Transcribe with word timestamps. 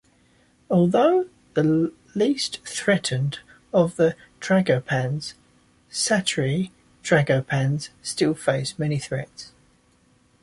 Although 0.67 1.29
the 1.53 1.93
least 2.15 2.59
threatened 2.65 3.37
of 3.71 3.97
the 3.97 4.15
tragopans, 4.39 5.35
satyr 5.91 6.69
tragopans 7.03 7.89
still 8.01 8.33
face 8.33 8.79
many 8.79 8.97
threats. 8.97 9.51